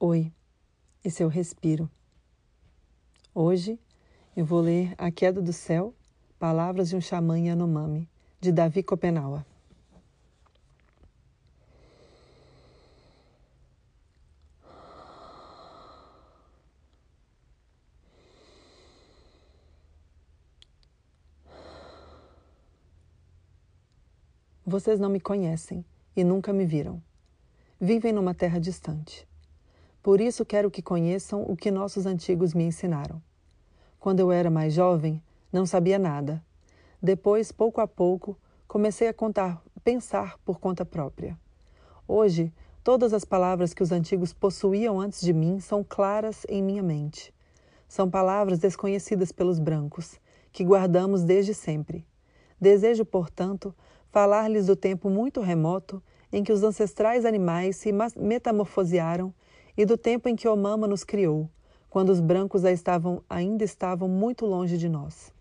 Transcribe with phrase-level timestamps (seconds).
[0.00, 0.32] Oi,
[1.04, 1.88] esse é o Respiro.
[3.32, 3.78] Hoje
[4.36, 5.94] eu vou ler A Queda do Céu,
[6.36, 8.08] Palavras de um Xamã Yanomami,
[8.40, 9.46] de Davi Copenaua.
[24.66, 25.84] Vocês não me conhecem
[26.16, 27.00] e nunca me viram.
[27.80, 29.26] Vivem numa terra distante.
[30.04, 33.22] Por isso quero que conheçam o que nossos antigos me ensinaram.
[33.98, 36.44] Quando eu era mais jovem, não sabia nada.
[37.02, 38.36] Depois, pouco a pouco,
[38.68, 41.38] comecei a contar, pensar por conta própria.
[42.06, 46.82] Hoje, todas as palavras que os antigos possuíam antes de mim são claras em minha
[46.82, 47.32] mente.
[47.88, 50.20] São palavras desconhecidas pelos brancos,
[50.52, 52.06] que guardamos desde sempre.
[52.60, 53.74] Desejo, portanto,
[54.10, 59.32] falar-lhes do tempo muito remoto em que os ancestrais animais se metamorfosearam
[59.76, 61.48] e do tempo em que Omama nos criou,
[61.90, 65.32] quando os brancos estavam, ainda estavam muito longe de nós.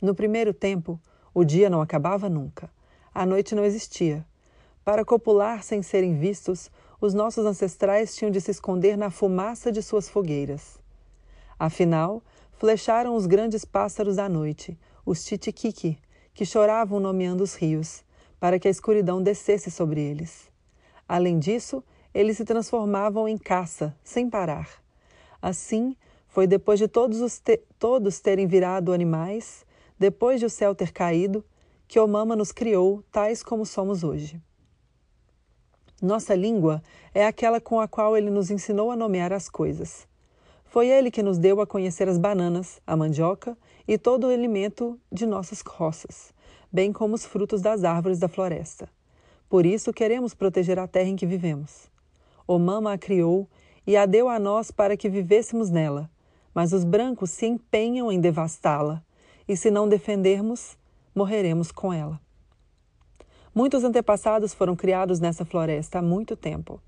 [0.00, 0.98] No primeiro tempo,
[1.34, 2.70] o dia não acabava nunca,
[3.14, 4.26] a noite não existia.
[4.84, 9.82] Para copular sem serem vistos, os nossos ancestrais tinham de se esconder na fumaça de
[9.82, 10.78] suas fogueiras.
[11.58, 15.98] Afinal, flecharam os grandes pássaros da noite, os titiquique,
[16.34, 18.04] que choravam nomeando os rios,
[18.40, 20.50] para que a escuridão descesse sobre eles.
[21.08, 24.68] Além disso, eles se transformavam em caça, sem parar.
[25.40, 25.96] Assim,
[26.28, 29.64] foi depois de todos, te todos terem virado animais,
[29.98, 31.44] depois de o céu ter caído,
[31.86, 34.40] que Omama nos criou tais como somos hoje.
[36.00, 36.82] Nossa língua
[37.14, 40.08] é aquela com a qual ele nos ensinou a nomear as coisas.
[40.64, 44.98] Foi ele que nos deu a conhecer as bananas, a mandioca e todo o alimento
[45.12, 46.32] de nossas roças,
[46.72, 48.88] bem como os frutos das árvores da floresta.
[49.50, 51.91] Por isso queremos proteger a terra em que vivemos.
[52.46, 53.48] O mama a criou
[53.86, 56.10] e a deu a nós para que vivêssemos nela,
[56.54, 59.02] mas os brancos se empenham em devastá-la,
[59.48, 60.76] e se não defendermos,
[61.14, 62.20] morreremos com ela.
[63.54, 66.80] Muitos antepassados foram criados nessa floresta há muito tempo.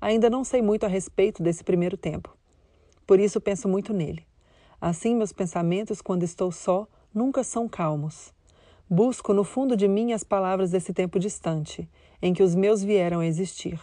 [0.00, 2.36] Ainda não sei muito a respeito desse primeiro tempo.
[3.06, 4.24] Por isso penso muito nele.
[4.80, 8.32] Assim, meus pensamentos, quando estou só, nunca são calmos.
[8.88, 11.88] Busco no fundo de mim as palavras desse tempo distante,
[12.20, 13.80] em que os meus vieram a existir.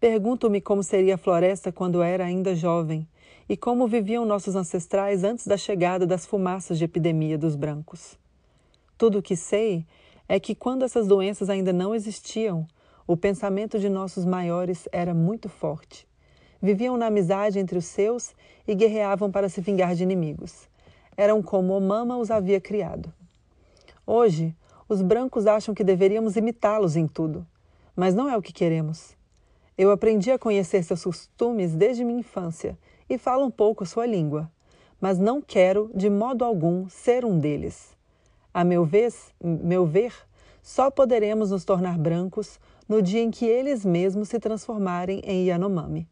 [0.00, 3.08] Pergunto-me como seria a floresta quando era ainda jovem,
[3.48, 8.18] e como viviam nossos ancestrais antes da chegada das fumaças de epidemia dos brancos.
[8.96, 9.86] Tudo o que sei
[10.28, 12.66] é que quando essas doenças ainda não existiam,
[13.06, 16.06] o pensamento de nossos maiores era muito forte
[16.64, 18.34] Viviam na amizade entre os seus
[18.66, 20.66] e guerreavam para se vingar de inimigos.
[21.14, 23.12] Eram como Omama os havia criado.
[24.06, 24.56] Hoje,
[24.88, 27.46] os brancos acham que deveríamos imitá-los em tudo,
[27.94, 29.14] mas não é o que queremos.
[29.76, 32.78] Eu aprendi a conhecer seus costumes desde minha infância
[33.10, 34.48] e falo um pouco sua língua,
[35.00, 37.96] mas não quero, de modo algum, ser um deles.
[38.52, 40.14] A meu, vez, meu ver,
[40.62, 46.06] só poderemos nos tornar brancos no dia em que eles mesmos se transformarem em Yanomami.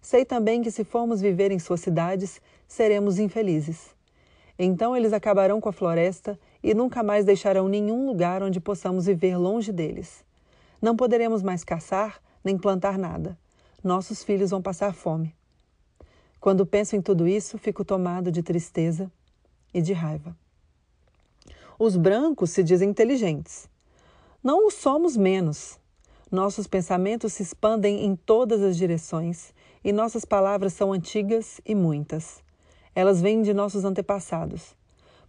[0.00, 3.94] Sei também que se formos viver em suas cidades, seremos infelizes.
[4.58, 9.36] Então eles acabarão com a floresta e nunca mais deixarão nenhum lugar onde possamos viver
[9.36, 10.24] longe deles.
[10.80, 13.36] Não poderemos mais caçar nem plantar nada.
[13.82, 15.34] Nossos filhos vão passar fome.
[16.38, 19.10] Quando penso em tudo isso, fico tomado de tristeza
[19.74, 20.36] e de raiva.
[21.76, 23.68] Os brancos se dizem inteligentes.
[24.44, 25.76] Não o somos menos.
[26.30, 29.52] Nossos pensamentos se expandem em todas as direções
[29.82, 32.44] e nossas palavras são antigas e muitas.
[32.94, 34.76] Elas vêm de nossos antepassados.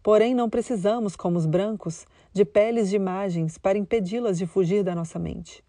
[0.03, 4.93] Porém, não precisamos, como os brancos, de peles de imagens para impedi-las de fugir da
[4.93, 5.66] nossa mente.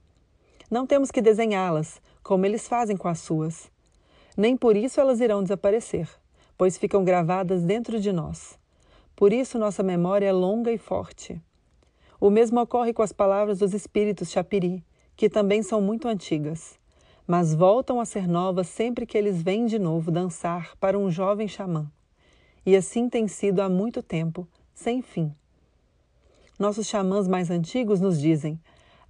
[0.70, 3.70] Não temos que desenhá-las, como eles fazem com as suas.
[4.36, 6.08] Nem por isso elas irão desaparecer,
[6.56, 8.58] pois ficam gravadas dentro de nós.
[9.16, 11.40] Por isso nossa memória é longa e forte.
[12.20, 14.84] O mesmo ocorre com as palavras dos espíritos chapiri,
[15.16, 16.78] que também são muito antigas
[17.28, 21.46] mas voltam a ser novas sempre que eles vêm de novo dançar para um jovem
[21.46, 21.86] xamã.
[22.64, 25.30] E assim tem sido há muito tempo, sem fim.
[26.58, 28.58] Nossos xamãs mais antigos nos dizem: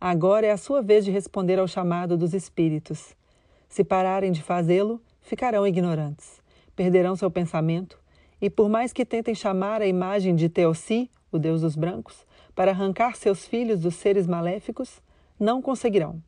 [0.01, 3.15] agora é a sua vez de responder ao chamado dos espíritos.
[3.69, 6.41] Se pararem de fazê-lo, ficarão ignorantes,
[6.75, 7.99] perderão seu pensamento,
[8.41, 12.25] e por mais que tentem chamar a imagem de Teossi, o deus dos brancos,
[12.55, 15.03] para arrancar seus filhos dos seres maléficos,
[15.39, 16.23] não conseguirão.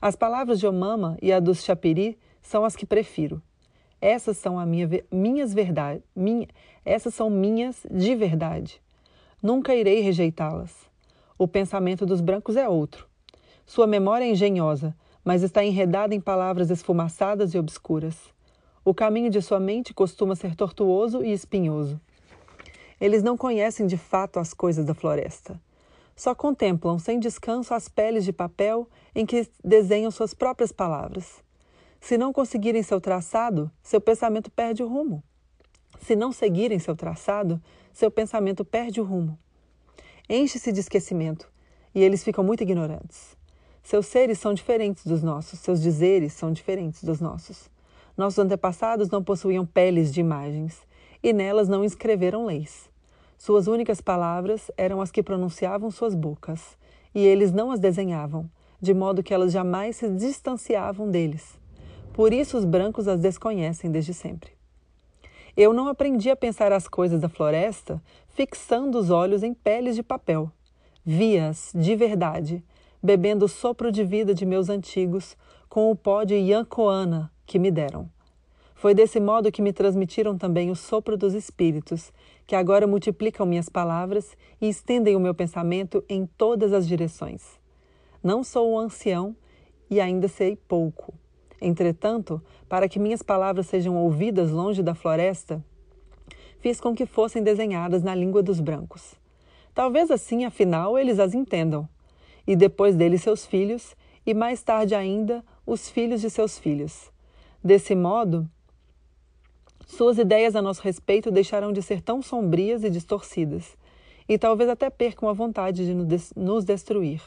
[0.00, 3.42] As palavras de Omama e a dos Chapiri são as que prefiro.
[4.00, 6.46] Essas são a minha, minhas verdades, minha,
[6.84, 8.80] essas são minhas de verdade.
[9.42, 10.87] Nunca irei rejeitá-las.
[11.38, 13.06] O pensamento dos brancos é outro.
[13.64, 14.92] Sua memória é engenhosa,
[15.24, 18.16] mas está enredada em palavras esfumaçadas e obscuras.
[18.84, 22.00] O caminho de sua mente costuma ser tortuoso e espinhoso.
[23.00, 25.60] Eles não conhecem de fato as coisas da floresta.
[26.16, 31.40] Só contemplam sem descanso as peles de papel em que desenham suas próprias palavras.
[32.00, 35.22] Se não conseguirem seu traçado, seu pensamento perde o rumo.
[36.00, 37.62] Se não seguirem seu traçado,
[37.92, 39.38] seu pensamento perde o rumo.
[40.30, 41.50] Enche-se de esquecimento
[41.94, 43.34] e eles ficam muito ignorantes.
[43.82, 47.70] Seus seres são diferentes dos nossos, seus dizeres são diferentes dos nossos.
[48.14, 50.86] Nossos antepassados não possuíam peles de imagens
[51.22, 52.90] e nelas não escreveram leis.
[53.38, 56.76] Suas únicas palavras eram as que pronunciavam suas bocas,
[57.14, 61.58] e eles não as desenhavam, de modo que elas jamais se distanciavam deles.
[62.12, 64.57] Por isso os brancos as desconhecem desde sempre.
[65.60, 70.04] Eu não aprendi a pensar as coisas da floresta fixando os olhos em peles de
[70.04, 70.52] papel.
[71.04, 72.62] Vi-as de verdade,
[73.02, 75.36] bebendo o sopro de vida de meus antigos
[75.68, 78.08] com o pó de Yancoana que me deram.
[78.76, 82.12] Foi desse modo que me transmitiram também o sopro dos espíritos,
[82.46, 87.58] que agora multiplicam minhas palavras e estendem o meu pensamento em todas as direções.
[88.22, 89.34] Não sou um ancião
[89.90, 91.12] e ainda sei pouco.
[91.60, 95.64] Entretanto, para que minhas palavras sejam ouvidas longe da floresta,
[96.60, 99.14] fiz com que fossem desenhadas na língua dos brancos.
[99.74, 101.88] Talvez assim, afinal, eles as entendam.
[102.46, 107.10] E depois deles seus filhos, e mais tarde ainda os filhos de seus filhos.
[107.62, 108.48] Desse modo,
[109.86, 113.76] suas ideias a nosso respeito deixarão de ser tão sombrias e distorcidas,
[114.28, 117.22] e talvez até percam a vontade de nos destruir.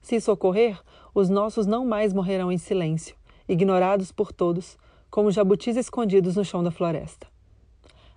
[0.00, 0.80] Se isso ocorrer,
[1.14, 3.16] os nossos não mais morrerão em silêncio,
[3.48, 4.78] ignorados por todos,
[5.10, 7.26] como jabutis escondidos no chão da floresta.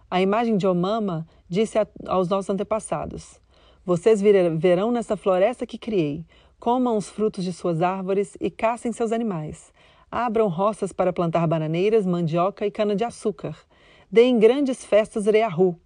[0.09, 3.39] A imagem de Omama disse a, aos nossos antepassados:
[3.83, 6.25] Vocês verão nessa floresta que criei,
[6.59, 9.73] comam os frutos de suas árvores e caçem seus animais.
[10.09, 13.57] Abram roças para plantar bananeiras, mandioca e cana-de-açúcar.
[14.09, 15.77] Deem grandes festas reahu.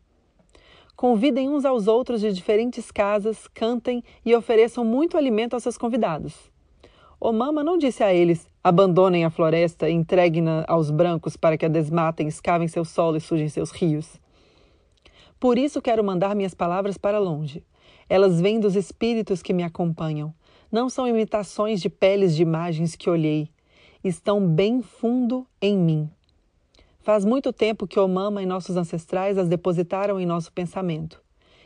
[0.95, 6.51] Convidem uns aos outros de diferentes casas, cantem e ofereçam muito alimento aos seus convidados.
[7.21, 11.66] O Mama não disse a eles: abandonem a floresta e entreguem-na aos brancos para que
[11.66, 14.19] a desmatem, escavem seu solo e sujem seus rios.
[15.38, 17.63] Por isso quero mandar minhas palavras para longe.
[18.07, 20.33] Elas vêm dos espíritos que me acompanham.
[20.71, 23.50] Não são imitações de peles de imagens que olhei.
[24.01, 26.10] Estão bem fundo em mim.
[27.01, 31.21] Faz muito tempo que o Mama e nossos ancestrais as depositaram em nosso pensamento.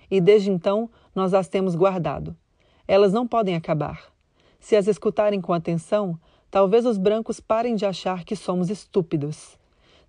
[0.10, 2.36] E desde então nós as temos guardado.
[2.88, 4.13] Elas não podem acabar.
[4.64, 6.18] Se as escutarem com atenção,
[6.50, 9.60] talvez os brancos parem de achar que somos estúpidos.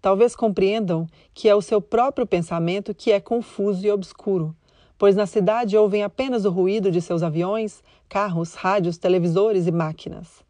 [0.00, 4.54] Talvez compreendam que é o seu próprio pensamento que é confuso e obscuro,
[4.96, 10.44] pois na cidade ouvem apenas o ruído de seus aviões, carros, rádios, televisores e máquinas.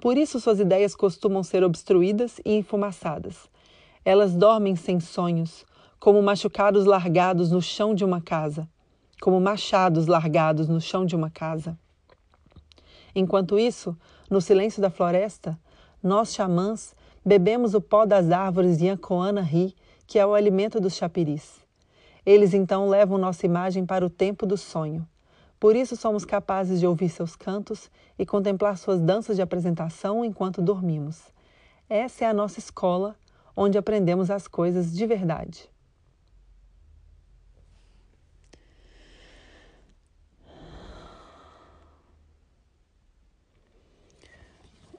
[0.00, 3.50] Por isso suas ideias costumam ser obstruídas e enfumaçadas.
[4.04, 5.66] Elas dormem sem sonhos,
[5.98, 8.68] como machucados largados no chão de uma casa,
[9.20, 11.76] como machados largados no chão de uma casa.
[13.14, 13.96] Enquanto isso,
[14.28, 15.58] no silêncio da floresta,
[16.02, 19.74] nós xamãs bebemos o pó das árvores Yancoana Ri,
[20.06, 21.60] que é o alimento dos chapiris.
[22.24, 25.06] Eles então levam nossa imagem para o tempo do sonho.
[25.58, 30.62] Por isso somos capazes de ouvir seus cantos e contemplar suas danças de apresentação enquanto
[30.62, 31.20] dormimos.
[31.88, 33.14] Essa é a nossa escola,
[33.54, 35.68] onde aprendemos as coisas de verdade.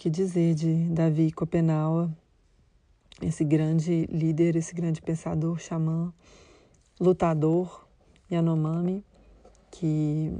[0.01, 2.11] Que dizer de Davi Copenaua,
[3.21, 6.11] esse grande líder, esse grande pensador, xamã,
[6.99, 7.85] lutador
[8.31, 9.05] Yanomami,
[9.69, 10.33] que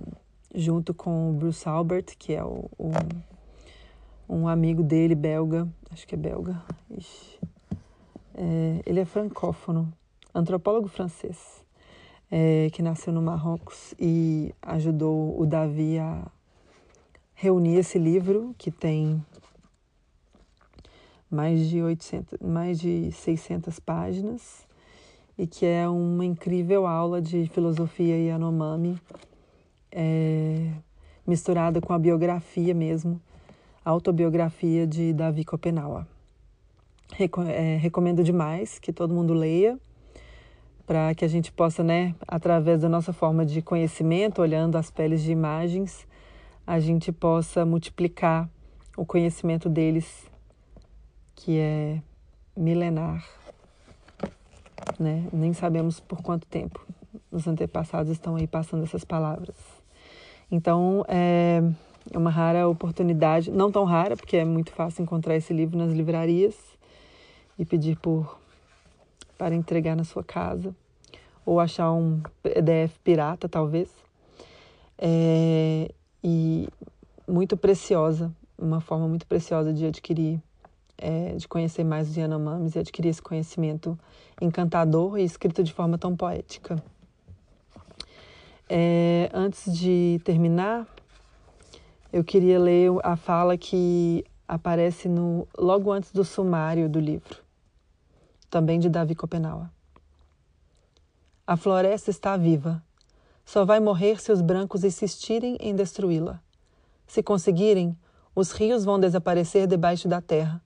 [0.55, 2.89] junto com o Bruce Albert, que é o, o,
[4.27, 6.59] um amigo dele, belga, acho que é belga,
[8.33, 9.93] é, ele é francófono,
[10.33, 11.63] antropólogo francês,
[12.31, 16.25] é, que nasceu no Marrocos e ajudou o Davi a
[17.35, 19.23] reunir esse livro que tem
[21.31, 24.67] mais de 800, mais de 600 páginas
[25.37, 28.99] e que é uma incrível aula de filosofia Yanomami,
[29.91, 30.71] é,
[31.25, 33.19] misturada com a biografia mesmo,
[33.83, 36.05] a autobiografia de Davi Copenaua.
[37.13, 39.79] Reco é, recomendo demais que todo mundo leia,
[40.85, 45.23] para que a gente possa, né, através da nossa forma de conhecimento, olhando as peles
[45.23, 46.05] de imagens,
[46.67, 48.49] a gente possa multiplicar
[48.97, 50.30] o conhecimento deles
[51.43, 52.01] que é
[52.55, 53.27] milenar,
[54.99, 55.27] né?
[55.33, 56.85] Nem sabemos por quanto tempo
[57.31, 59.55] os antepassados estão aí passando essas palavras.
[60.51, 61.61] Então, é,
[62.09, 65.93] É uma rara oportunidade, não tão rara, porque é muito fácil encontrar esse livro nas
[65.93, 66.55] livrarias
[67.59, 68.39] e pedir por
[69.37, 70.75] para entregar na sua casa
[71.45, 73.89] ou achar um PDF pirata, talvez.
[74.97, 75.91] É,
[76.23, 76.67] e
[77.27, 80.39] muito preciosa, uma forma muito preciosa de adquirir,
[81.01, 83.99] é, de conhecer mais os Yanomamis e adquirir esse conhecimento
[84.39, 86.81] encantador e escrito de forma tão poética.
[88.69, 90.87] É, antes de terminar,
[92.13, 97.37] eu queria ler a fala que aparece no, logo antes do sumário do livro,
[98.49, 99.67] também de Davi Copenau.
[101.45, 102.81] A floresta está viva.
[103.43, 106.39] Só vai morrer se os brancos insistirem em destruí-la.
[107.07, 107.97] Se conseguirem,
[108.33, 110.61] os rios vão desaparecer debaixo da terra,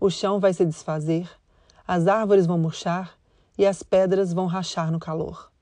[0.00, 1.30] o chão vai se desfazer,
[1.86, 3.18] as árvores vão murchar
[3.58, 5.52] e as pedras vão rachar no calor.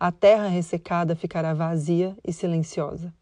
[0.00, 3.12] A terra ressecada ficará vazia e silenciosa.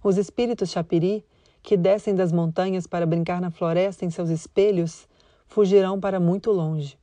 [0.00, 1.26] Os espíritos chapiri,
[1.60, 5.08] que descem das montanhas para brincar na floresta em seus espelhos,
[5.48, 6.96] fugirão para muito longe.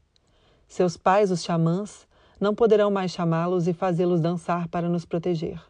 [0.65, 2.07] Seus pais, os xamãs,
[2.39, 5.61] não poderão mais chamá-los e fazê-los dançar para nos proteger.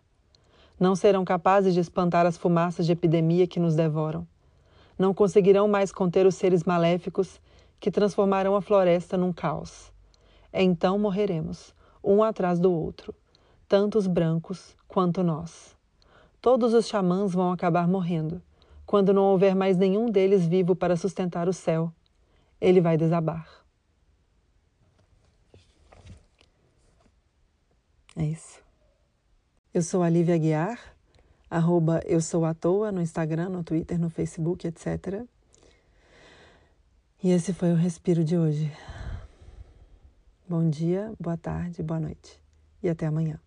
[0.79, 4.27] Não serão capazes de espantar as fumaças de epidemia que nos devoram.
[4.97, 7.39] Não conseguirão mais conter os seres maléficos
[7.79, 9.91] que transformarão a floresta num caos.
[10.53, 13.13] Então morreremos, um atrás do outro,
[13.67, 15.75] tanto os brancos quanto nós.
[16.39, 18.41] Todos os xamãs vão acabar morrendo,
[18.85, 21.91] quando não houver mais nenhum deles vivo para sustentar o céu.
[22.61, 23.47] Ele vai desabar.
[28.15, 28.63] É isso.
[29.73, 30.94] Eu sou a Lívia Guiar,
[31.55, 35.23] arroba eu sou à toa no Instagram, no Twitter, no Facebook, etc.
[37.23, 38.69] E esse foi o respiro de hoje.
[40.47, 42.41] Bom dia, boa tarde, boa noite
[42.83, 43.39] e até amanhã.